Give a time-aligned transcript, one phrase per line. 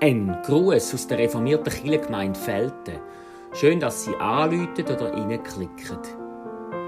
[0.00, 3.00] Ein Gruß aus der reformierten Kirchengemeinde Felten.
[3.52, 5.98] Schön, dass Sie anrufen oder reinklicken.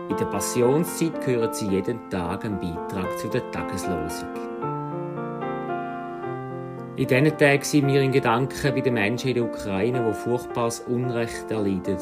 [0.08, 4.28] In der Passionszeit hören Sie jeden Tag einen Beitrag zu der Tageslosung.
[6.94, 10.78] In diesen Tagen sind wir in Gedanken bei den Menschen in der Ukraine, die furchtbares
[10.78, 11.98] Unrecht erleiden.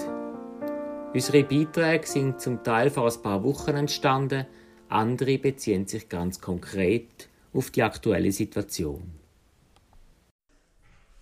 [1.14, 4.44] Unsere Beiträge sind zum Teil vor ein paar Wochen entstanden,
[4.90, 9.17] andere beziehen sich ganz konkret auf die aktuelle Situation.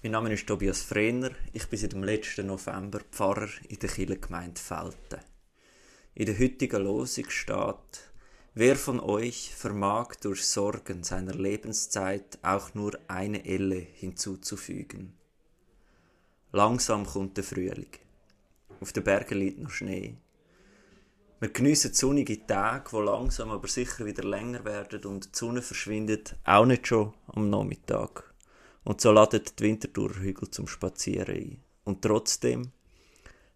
[0.06, 1.32] Mein Name ist Tobias Frenner.
[1.52, 5.18] Ich bin seit dem letzten November Pfarrer in der Kirchengemeinde Felten.
[6.14, 8.12] In der heutigen Losung steht,
[8.54, 15.14] wer von euch vermag durch Sorgen seiner Lebenszeit auch nur eine Elle hinzuzufügen?
[16.52, 17.90] Langsam kommt der Frühling.
[18.80, 20.18] Auf den Bergen liegt noch Schnee.
[21.40, 26.36] Wir geniessen sonnige Tage, die langsam aber sicher wieder länger werden und die Sonne verschwindet
[26.44, 28.35] auch nicht schon am Nachmittag.
[28.86, 30.12] Und so laden die Winterthur
[30.52, 31.58] zum Spazieren ein.
[31.82, 32.70] Und trotzdem,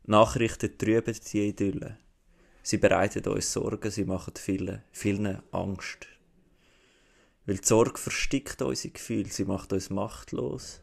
[0.04, 1.98] Nachrichten trüben die Idylle.
[2.64, 6.08] Sie bereiten uns Sorgen, sie machen vielen, vielen Angst.
[7.46, 10.80] Weil die Sorge verstickt unsere Gefühle, sie macht uns machtlos.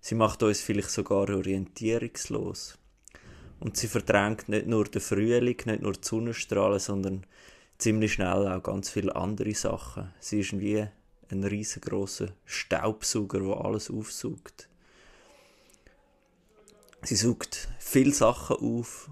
[0.00, 2.78] Sie macht uns vielleicht sogar orientierungslos.
[3.58, 7.26] Und sie verdrängt nicht nur den Frühling, nicht nur die Sonnenstrahlen, sondern
[7.78, 10.12] ziemlich schnell auch ganz viele andere Sachen.
[10.20, 10.86] Sie ist wie
[11.30, 14.68] ein riesengroßer Staubsauger, der alles aufsaugt.
[17.02, 19.10] Sie saugt viele Sachen auf,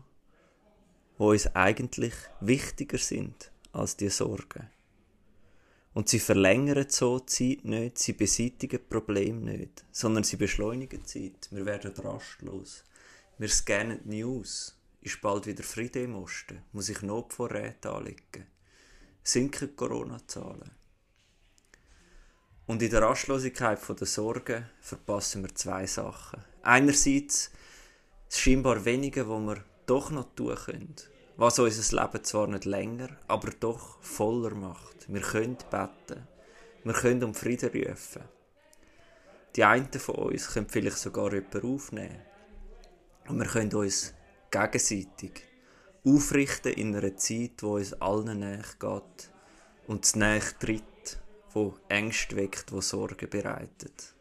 [1.19, 4.69] die uns eigentlich wichtiger sind als die Sorgen.
[5.95, 11.07] Und sie verlängern so die Zeit nicht, sie beseitigen Probleme nicht, sondern sie beschleunigen die
[11.07, 11.49] Zeit.
[11.51, 12.85] Wir werden rastlos.
[13.39, 14.79] Wir scannen die News.
[15.01, 16.63] Ist bald wieder Friede im Osten?
[16.73, 18.47] Muss ich Notvorräte anlegen?
[19.23, 20.71] Sinken Corona-Zahlen?
[22.67, 26.43] Und in der Rastlosigkeit der Sorgen verpassen wir zwei Sachen.
[26.63, 27.53] Einerseits
[28.29, 30.97] das scheinbar Wenige, wo wir doch noch tun können,
[31.37, 35.07] was unser Leben zwar nicht länger, aber doch voller macht.
[35.07, 36.27] Wir können beten,
[36.83, 38.23] wir können um Frieden rufen.
[39.55, 42.21] Die einen von uns können vielleicht sogar jemanden aufnehmen.
[43.29, 44.13] Und wir können uns
[44.51, 45.45] gegenseitig
[46.05, 49.31] aufrichten in einer Zeit, wo uns allen näher geht
[49.87, 50.83] und näher tritt
[51.57, 54.15] wo Ängste weckt, wo Sorgen bereitet.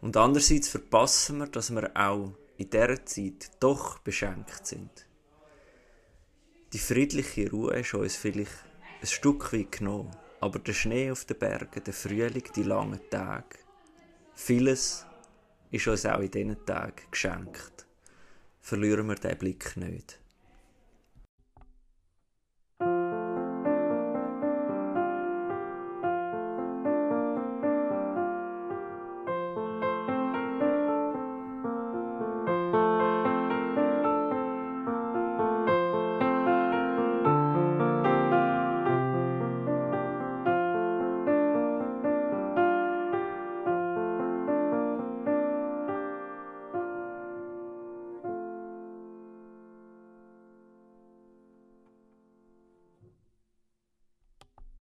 [0.00, 5.06] Und andererseits verpassen wir, dass wir auch in dieser Zeit doch beschenkt sind.
[6.72, 8.64] Die friedliche Ruhe ist uns vielleicht
[9.02, 13.58] ein Stück weit genommen, aber der Schnee auf den Bergen, der Frühling, die langen Tage,
[14.34, 15.04] vieles
[15.70, 17.86] ist uns auch in diesen Tagen geschenkt.
[18.62, 20.21] Verlieren wir diesen Blick nicht.